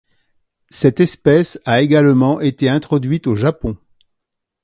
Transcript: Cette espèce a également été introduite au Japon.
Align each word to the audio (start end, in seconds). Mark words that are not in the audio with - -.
Cette 0.71 0.99
espèce 0.99 1.59
a 1.63 1.83
également 1.83 2.39
été 2.41 2.67
introduite 2.69 3.27
au 3.27 3.35
Japon. 3.35 3.77